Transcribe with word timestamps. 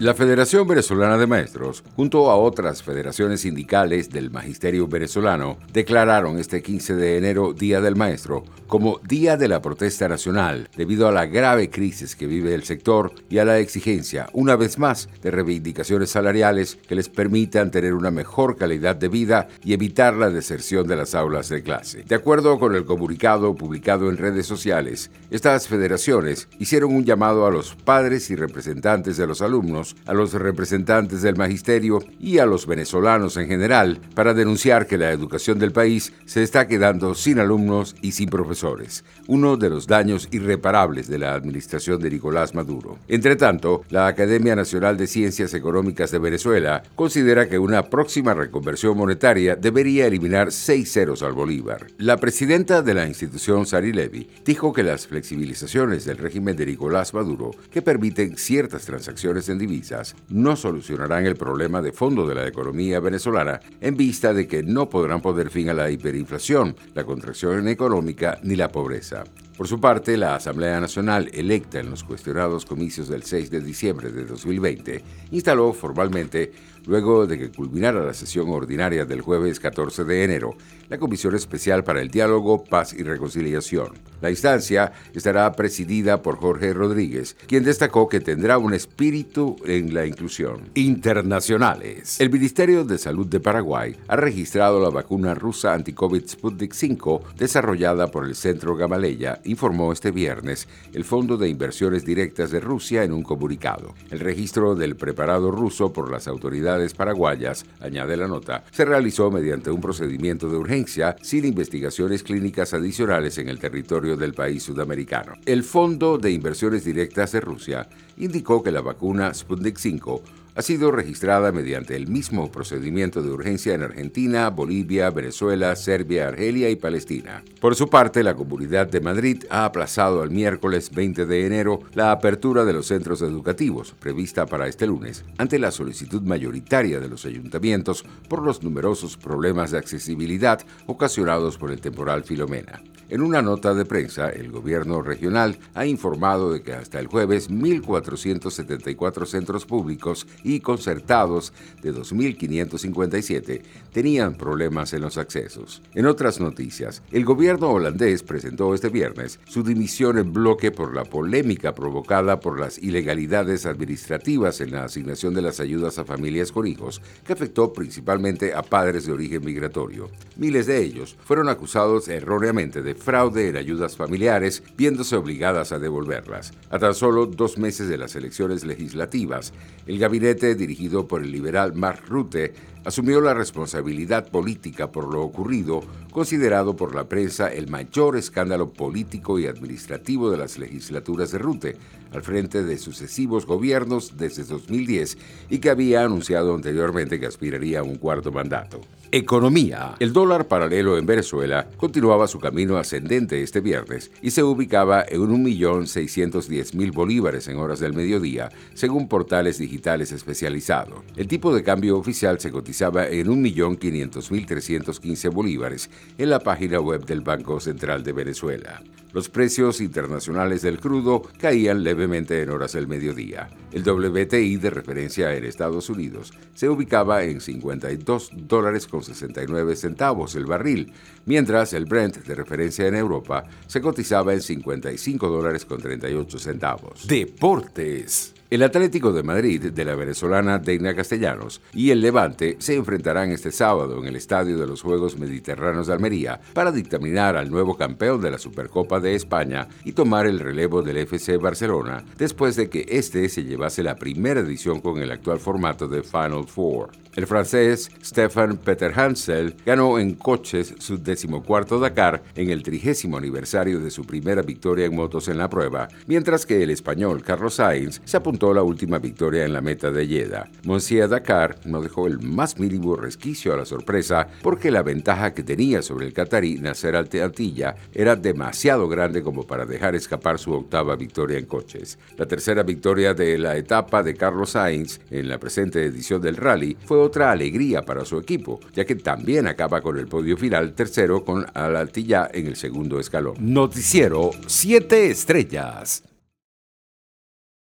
La 0.00 0.14
Federación 0.14 0.66
Venezolana 0.66 1.18
de 1.18 1.26
Maestros, 1.26 1.84
junto 1.94 2.30
a 2.30 2.36
otras 2.36 2.82
federaciones 2.82 3.42
sindicales 3.42 4.08
del 4.08 4.30
Magisterio 4.30 4.88
venezolano, 4.88 5.58
declararon 5.74 6.38
este 6.38 6.62
15 6.62 6.96
de 6.96 7.18
enero 7.18 7.52
Día 7.52 7.82
del 7.82 7.96
Maestro 7.96 8.44
como 8.66 8.98
Día 9.06 9.36
de 9.36 9.46
la 9.46 9.60
Protesta 9.60 10.08
Nacional, 10.08 10.70
debido 10.74 11.06
a 11.06 11.12
la 11.12 11.26
grave 11.26 11.68
crisis 11.68 12.16
que 12.16 12.26
vive 12.26 12.54
el 12.54 12.62
sector 12.62 13.12
y 13.28 13.38
a 13.38 13.44
la 13.44 13.58
exigencia, 13.58 14.30
una 14.32 14.56
vez 14.56 14.78
más, 14.78 15.10
de 15.20 15.32
reivindicaciones 15.32 16.08
salariales 16.08 16.78
que 16.88 16.94
les 16.94 17.10
permitan 17.10 17.70
tener 17.70 17.92
una 17.92 18.10
mejor 18.10 18.56
calidad 18.56 18.96
de 18.96 19.08
vida 19.08 19.48
y 19.62 19.74
evitar 19.74 20.14
la 20.14 20.30
deserción 20.30 20.86
de 20.86 20.96
las 20.96 21.14
aulas 21.14 21.50
de 21.50 21.62
clase. 21.62 22.04
De 22.04 22.14
acuerdo 22.14 22.58
con 22.58 22.74
el 22.74 22.86
comunicado 22.86 23.54
publicado 23.54 24.08
en 24.08 24.16
redes 24.16 24.46
sociales, 24.46 25.10
estas 25.30 25.68
federaciones 25.68 26.48
hicieron 26.58 26.94
un 26.94 27.04
llamado 27.04 27.44
a 27.44 27.50
los 27.50 27.74
padres 27.74 28.30
y 28.30 28.36
representantes 28.36 29.18
de 29.18 29.26
los 29.26 29.42
alumnos 29.42 29.89
a 30.06 30.14
los 30.14 30.32
representantes 30.32 31.22
del 31.22 31.36
magisterio 31.36 32.02
y 32.18 32.38
a 32.38 32.46
los 32.46 32.66
venezolanos 32.66 33.36
en 33.36 33.48
general 33.48 34.00
para 34.14 34.34
denunciar 34.34 34.86
que 34.86 34.98
la 34.98 35.10
educación 35.10 35.58
del 35.58 35.72
país 35.72 36.12
se 36.26 36.42
está 36.42 36.66
quedando 36.66 37.14
sin 37.14 37.38
alumnos 37.38 37.96
y 38.02 38.12
sin 38.12 38.28
profesores, 38.28 39.04
uno 39.26 39.56
de 39.56 39.70
los 39.70 39.86
daños 39.86 40.28
irreparables 40.30 41.08
de 41.08 41.18
la 41.18 41.34
administración 41.34 42.00
de 42.00 42.10
Nicolás 42.10 42.54
Maduro. 42.54 42.98
Entre 43.08 43.36
tanto, 43.36 43.82
la 43.90 44.06
Academia 44.06 44.56
Nacional 44.56 44.96
de 44.96 45.06
Ciencias 45.06 45.54
Económicas 45.54 46.10
de 46.10 46.18
Venezuela 46.18 46.82
considera 46.94 47.48
que 47.48 47.58
una 47.58 47.88
próxima 47.88 48.34
reconversión 48.34 48.96
monetaria 48.96 49.56
debería 49.56 50.06
eliminar 50.06 50.52
seis 50.52 50.92
ceros 50.92 51.22
al 51.22 51.32
Bolívar. 51.32 51.86
La 51.98 52.16
presidenta 52.16 52.82
de 52.82 52.94
la 52.94 53.06
institución, 53.06 53.66
Sari 53.66 53.92
Levy, 53.92 54.28
dijo 54.44 54.72
que 54.72 54.82
las 54.82 55.06
flexibilizaciones 55.06 56.04
del 56.04 56.18
régimen 56.18 56.56
de 56.56 56.66
Nicolás 56.66 57.14
Maduro, 57.14 57.50
que 57.70 57.82
permiten 57.82 58.36
ciertas 58.36 58.84
transacciones 58.84 59.48
en 59.48 59.58
divisas, 59.58 59.79
no 60.28 60.56
solucionarán 60.56 61.26
el 61.26 61.36
problema 61.36 61.80
de 61.82 61.92
fondo 61.92 62.26
de 62.26 62.34
la 62.34 62.46
economía 62.46 63.00
venezolana 63.00 63.60
en 63.80 63.96
vista 63.96 64.32
de 64.32 64.46
que 64.46 64.62
no 64.62 64.88
podrán 64.88 65.20
poner 65.20 65.50
fin 65.50 65.68
a 65.68 65.74
la 65.74 65.90
hiperinflación, 65.90 66.76
la 66.94 67.04
contracción 67.04 67.68
económica 67.68 68.38
ni 68.42 68.56
la 68.56 68.68
pobreza. 68.68 69.24
Por 69.60 69.68
su 69.68 69.78
parte, 69.78 70.16
la 70.16 70.36
Asamblea 70.36 70.80
Nacional, 70.80 71.28
electa 71.34 71.80
en 71.80 71.90
los 71.90 72.02
cuestionados 72.02 72.64
comicios 72.64 73.08
del 73.08 73.24
6 73.24 73.50
de 73.50 73.60
diciembre 73.60 74.10
de 74.10 74.24
2020, 74.24 75.04
instaló 75.32 75.74
formalmente, 75.74 76.50
luego 76.86 77.26
de 77.26 77.38
que 77.38 77.50
culminara 77.50 78.02
la 78.02 78.14
sesión 78.14 78.48
ordinaria 78.48 79.04
del 79.04 79.20
jueves 79.20 79.60
14 79.60 80.04
de 80.04 80.24
enero, 80.24 80.56
la 80.88 80.96
Comisión 80.96 81.34
Especial 81.34 81.84
para 81.84 82.00
el 82.00 82.10
Diálogo, 82.10 82.64
Paz 82.64 82.94
y 82.94 83.02
Reconciliación. 83.02 83.92
La 84.20 84.30
instancia 84.30 84.92
estará 85.14 85.52
presidida 85.52 86.22
por 86.22 86.36
Jorge 86.36 86.72
Rodríguez, 86.72 87.36
quien 87.46 87.62
destacó 87.62 88.08
que 88.08 88.20
tendrá 88.20 88.58
un 88.58 88.74
espíritu 88.74 89.56
en 89.66 89.94
la 89.94 90.06
inclusión. 90.06 90.70
Internacionales. 90.74 92.20
El 92.20 92.30
Ministerio 92.30 92.84
de 92.84 92.98
Salud 92.98 93.26
de 93.26 93.40
Paraguay 93.40 93.96
ha 94.08 94.16
registrado 94.16 94.82
la 94.82 94.90
vacuna 94.90 95.34
rusa 95.34 95.74
anti-COVID 95.74 96.26
Sputnik 96.26 96.72
5 96.72 97.22
desarrollada 97.36 98.10
por 98.10 98.26
el 98.26 98.34
Centro 98.34 98.74
Gamaleya 98.74 99.40
informó 99.50 99.92
este 99.92 100.10
viernes 100.10 100.68
el 100.92 101.04
Fondo 101.04 101.36
de 101.36 101.48
Inversiones 101.48 102.04
Directas 102.04 102.50
de 102.50 102.60
Rusia 102.60 103.04
en 103.04 103.12
un 103.12 103.22
comunicado. 103.22 103.94
El 104.10 104.20
registro 104.20 104.74
del 104.74 104.96
preparado 104.96 105.50
ruso 105.50 105.92
por 105.92 106.10
las 106.10 106.28
autoridades 106.28 106.94
paraguayas, 106.94 107.64
añade 107.80 108.16
la 108.16 108.28
nota, 108.28 108.64
se 108.70 108.84
realizó 108.84 109.30
mediante 109.30 109.70
un 109.70 109.80
procedimiento 109.80 110.48
de 110.48 110.56
urgencia 110.56 111.16
sin 111.22 111.44
investigaciones 111.44 112.22
clínicas 112.22 112.74
adicionales 112.74 113.38
en 113.38 113.48
el 113.48 113.58
territorio 113.58 114.16
del 114.16 114.34
país 114.34 114.62
sudamericano. 114.62 115.34
El 115.44 115.64
Fondo 115.64 116.18
de 116.18 116.30
Inversiones 116.30 116.84
Directas 116.84 117.32
de 117.32 117.40
Rusia 117.40 117.88
indicó 118.20 118.62
que 118.62 118.70
la 118.70 118.82
vacuna 118.82 119.34
Sputnik 119.34 119.78
5 119.78 120.22
ha 120.54 120.62
sido 120.62 120.90
registrada 120.90 121.52
mediante 121.52 121.96
el 121.96 122.08
mismo 122.08 122.50
procedimiento 122.50 123.22
de 123.22 123.30
urgencia 123.30 123.74
en 123.74 123.82
Argentina, 123.82 124.50
Bolivia, 124.50 125.10
Venezuela, 125.10 125.74
Serbia, 125.76 126.28
Argelia 126.28 126.68
y 126.70 126.76
Palestina. 126.76 127.42
Por 127.60 127.74
su 127.76 127.88
parte, 127.88 128.22
la 128.22 128.34
Comunidad 128.34 128.88
de 128.88 129.00
Madrid 129.00 129.44
ha 129.48 129.64
aplazado 129.64 130.22
al 130.22 130.30
miércoles 130.30 130.90
20 130.90 131.24
de 131.24 131.46
enero 131.46 131.80
la 131.94 132.12
apertura 132.12 132.64
de 132.64 132.72
los 132.72 132.86
centros 132.86 133.22
educativos, 133.22 133.94
prevista 133.98 134.44
para 134.46 134.68
este 134.68 134.86
lunes, 134.86 135.24
ante 135.38 135.58
la 135.58 135.70
solicitud 135.70 136.22
mayoritaria 136.22 137.00
de 137.00 137.08
los 137.08 137.24
ayuntamientos 137.24 138.04
por 138.28 138.42
los 138.42 138.62
numerosos 138.62 139.16
problemas 139.16 139.70
de 139.70 139.78
accesibilidad 139.78 140.60
ocasionados 140.86 141.56
por 141.56 141.70
el 141.70 141.80
temporal 141.80 142.24
Filomena. 142.24 142.82
En 143.10 143.22
una 143.22 143.42
nota 143.42 143.74
de 143.74 143.84
prensa, 143.84 144.30
el 144.30 144.52
gobierno 144.52 145.02
regional 145.02 145.58
ha 145.74 145.84
informado 145.84 146.52
de 146.52 146.62
que 146.62 146.74
hasta 146.74 147.00
el 147.00 147.08
jueves 147.08 147.50
1.474 147.50 149.26
centros 149.26 149.66
públicos 149.66 150.28
y 150.44 150.60
concertados 150.60 151.52
de 151.82 151.92
2.557 151.92 153.62
tenían 153.92 154.36
problemas 154.36 154.92
en 154.92 155.00
los 155.00 155.18
accesos. 155.18 155.82
En 155.96 156.06
otras 156.06 156.38
noticias, 156.38 157.02
el 157.10 157.24
gobierno 157.24 157.70
holandés 157.70 158.22
presentó 158.22 158.74
este 158.74 158.90
viernes 158.90 159.40
su 159.44 159.64
dimisión 159.64 160.16
en 160.16 160.32
bloque 160.32 160.70
por 160.70 160.94
la 160.94 161.02
polémica 161.02 161.74
provocada 161.74 162.38
por 162.38 162.60
las 162.60 162.78
ilegalidades 162.78 163.66
administrativas 163.66 164.60
en 164.60 164.70
la 164.70 164.84
asignación 164.84 165.34
de 165.34 165.42
las 165.42 165.58
ayudas 165.58 165.98
a 165.98 166.04
familias 166.04 166.52
con 166.52 166.64
hijos, 166.68 167.02
que 167.26 167.32
afectó 167.32 167.72
principalmente 167.72 168.54
a 168.54 168.62
padres 168.62 169.06
de 169.06 169.12
origen 169.12 169.44
migratorio. 169.44 170.10
Miles 170.36 170.68
de 170.68 170.80
ellos 170.80 171.16
fueron 171.24 171.48
acusados 171.48 172.06
erróneamente 172.06 172.82
de 172.82 172.99
fraude 173.00 173.48
en 173.48 173.56
ayudas 173.56 173.96
familiares, 173.96 174.62
viéndose 174.76 175.16
obligadas 175.16 175.72
a 175.72 175.78
devolverlas. 175.78 176.52
A 176.70 176.78
tan 176.78 176.94
solo 176.94 177.26
dos 177.26 177.58
meses 177.58 177.88
de 177.88 177.98
las 177.98 178.14
elecciones 178.14 178.64
legislativas, 178.64 179.52
el 179.86 179.98
gabinete 179.98 180.54
dirigido 180.54 181.08
por 181.08 181.22
el 181.22 181.32
liberal 181.32 181.74
Mark 181.74 182.02
Rutte 182.06 182.54
asumió 182.84 183.20
la 183.20 183.34
responsabilidad 183.34 184.28
política 184.28 184.90
por 184.90 185.12
lo 185.12 185.22
ocurrido, 185.22 185.80
considerado 186.10 186.76
por 186.76 186.94
la 186.94 187.04
prensa 187.04 187.52
el 187.52 187.68
mayor 187.68 188.16
escándalo 188.16 188.70
político 188.70 189.38
y 189.38 189.46
administrativo 189.46 190.30
de 190.30 190.38
las 190.38 190.58
legislaturas 190.58 191.32
de 191.32 191.38
Rutte, 191.38 191.76
al 192.12 192.22
frente 192.22 192.62
de 192.62 192.78
sucesivos 192.78 193.46
gobiernos 193.46 194.16
desde 194.16 194.44
2010 194.44 195.18
y 195.48 195.58
que 195.58 195.70
había 195.70 196.04
anunciado 196.04 196.54
anteriormente 196.54 197.20
que 197.20 197.26
aspiraría 197.26 197.80
a 197.80 197.84
un 197.84 197.96
cuarto 197.96 198.32
mandato. 198.32 198.80
Economía. 199.12 199.96
El 199.98 200.12
dólar 200.12 200.46
paralelo 200.46 200.96
en 200.96 201.04
Venezuela 201.04 201.68
continuaba 201.76 202.28
su 202.28 202.38
camino 202.38 202.76
ascendente 202.76 203.42
este 203.42 203.60
viernes 203.60 204.12
y 204.22 204.30
se 204.30 204.44
ubicaba 204.44 205.04
en 205.08 205.22
1.610.000 205.22 206.92
bolívares 206.92 207.48
en 207.48 207.56
horas 207.56 207.80
del 207.80 207.92
mediodía, 207.92 208.50
según 208.74 209.08
portales 209.08 209.58
digitales 209.58 210.12
especializados. 210.12 211.00
El 211.16 211.26
tipo 211.26 211.52
de 211.52 211.64
cambio 211.64 211.98
oficial 211.98 212.38
se 212.38 212.52
cotizaba 212.70 213.08
en 213.08 213.26
1.500.315 213.26 215.32
bolívares 215.32 215.90
en 216.16 216.30
la 216.30 216.38
página 216.38 216.78
web 216.78 217.04
del 217.04 217.20
Banco 217.20 217.58
Central 217.58 218.04
de 218.04 218.12
Venezuela. 218.12 218.80
Los 219.12 219.28
precios 219.28 219.80
internacionales 219.80 220.62
del 220.62 220.78
crudo 220.78 221.22
caían 221.40 221.82
levemente 221.82 222.40
en 222.40 222.50
horas 222.50 222.74
del 222.74 222.86
mediodía. 222.86 223.48
El 223.72 223.82
WTI 223.88 224.56
de 224.56 224.70
referencia 224.70 225.34
en 225.34 225.44
Estados 225.44 225.90
Unidos 225.90 226.32
se 226.54 226.68
ubicaba 226.68 227.22
en 227.22 227.40
52 227.40 228.30
dólares 228.34 228.86
con 228.86 229.02
69 229.02 229.76
centavos 229.76 230.34
el 230.34 230.46
barril, 230.46 230.92
mientras 231.24 231.72
el 231.72 231.84
Brent 231.84 232.24
de 232.24 232.34
referencia 232.34 232.86
en 232.86 232.96
Europa 232.96 233.44
se 233.66 233.80
cotizaba 233.80 234.34
en 234.34 234.42
55 234.42 235.28
dólares 235.28 235.64
con 235.64 235.80
38 235.80 236.38
centavos. 236.38 237.06
Deportes. 237.06 238.34
El 238.50 238.64
Atlético 238.64 239.12
de 239.12 239.22
Madrid 239.22 239.70
de 239.70 239.84
la 239.84 239.94
venezolana 239.94 240.58
Deina 240.58 240.92
Castellanos 240.92 241.60
y 241.72 241.90
el 241.90 242.00
Levante 242.00 242.56
se 242.58 242.74
enfrentarán 242.74 243.30
este 243.30 243.52
sábado 243.52 243.96
en 244.00 244.08
el 244.08 244.16
Estadio 244.16 244.58
de 244.58 244.66
los 244.66 244.82
Juegos 244.82 245.16
Mediterráneos 245.16 245.86
de 245.86 245.92
Almería 245.92 246.40
para 246.52 246.72
dictaminar 246.72 247.36
al 247.36 247.48
nuevo 247.48 247.76
campeón 247.76 248.20
de 248.20 248.32
la 248.32 248.38
Supercopa 248.38 248.98
de 248.98 249.14
España 249.14 249.68
y 249.84 249.92
tomar 249.92 250.26
el 250.26 250.40
relevo 250.40 250.82
del 250.82 250.96
FC 250.96 251.36
Barcelona 251.36 252.04
después 252.18 252.56
de 252.56 252.68
que 252.68 252.86
este 252.88 253.28
se 253.28 253.44
llevase 253.60 253.82
la 253.82 253.96
primera 253.96 254.40
edición 254.40 254.80
con 254.80 255.02
el 255.02 255.10
actual 255.10 255.38
formato 255.38 255.86
de 255.86 256.02
Final 256.02 256.46
Four. 256.46 256.92
El 257.16 257.26
francés 257.26 257.90
Stefan 258.04 258.56
Peter 258.56 258.92
Hansel 258.98 259.56
ganó 259.66 259.98
en 259.98 260.14
coches 260.14 260.74
su 260.78 261.02
decimocuarto 261.02 261.80
Dakar 261.80 262.22
en 262.36 262.50
el 262.50 262.62
trigésimo 262.62 263.18
aniversario 263.18 263.80
de 263.80 263.90
su 263.90 264.04
primera 264.04 264.42
victoria 264.42 264.86
en 264.86 264.94
motos 264.94 265.26
en 265.26 265.36
la 265.36 265.50
prueba, 265.50 265.88
mientras 266.06 266.46
que 266.46 266.62
el 266.62 266.70
español 266.70 267.22
Carlos 267.22 267.54
Sainz 267.54 268.00
se 268.04 268.16
apuntó 268.16 268.52
a 268.52 268.54
la 268.54 268.62
última 268.62 269.00
victoria 269.00 269.44
en 269.44 269.52
la 269.52 269.60
meta 269.60 269.90
de 269.90 270.06
Jeddah. 270.06 270.48
Monsieur 270.62 271.08
Dakar 271.08 271.56
no 271.64 271.82
dejó 271.82 272.06
el 272.06 272.20
más 272.20 272.60
mínimo 272.60 272.94
resquicio 272.94 273.52
a 273.52 273.56
la 273.56 273.66
sorpresa 273.66 274.28
porque 274.40 274.70
la 274.70 274.82
ventaja 274.82 275.34
que 275.34 275.42
tenía 275.42 275.82
sobre 275.82 276.06
el 276.06 276.12
catarí 276.12 276.60
Nasser 276.60 276.94
Al-Attiyah 276.94 277.74
era 277.92 278.14
demasiado 278.14 278.88
grande 278.88 279.22
como 279.22 279.46
para 279.46 279.66
dejar 279.66 279.96
escapar 279.96 280.38
su 280.38 280.52
octava 280.52 280.94
victoria 280.94 281.38
en 281.38 281.46
coches. 281.46 281.98
La 282.16 282.26
tercera 282.26 282.62
victoria 282.62 283.14
de 283.14 283.36
la 283.36 283.49
etapa 283.56 284.02
de 284.02 284.14
Carlos 284.14 284.50
Sainz 284.50 285.00
en 285.10 285.28
la 285.28 285.38
presente 285.38 285.84
edición 285.84 286.20
del 286.20 286.36
rally 286.36 286.76
fue 286.84 286.98
otra 286.98 287.30
alegría 287.30 287.82
para 287.82 288.04
su 288.04 288.18
equipo, 288.18 288.60
ya 288.74 288.84
que 288.84 288.96
también 288.96 289.46
acaba 289.46 289.80
con 289.80 289.98
el 289.98 290.06
podio 290.06 290.36
final 290.36 290.74
tercero 290.74 291.24
con 291.24 291.46
Al-Attiyah 291.54 292.30
en 292.32 292.46
el 292.46 292.56
segundo 292.56 293.00
escalón. 293.00 293.34
Noticiero 293.38 294.30
7 294.46 295.10
Estrellas. 295.10 296.09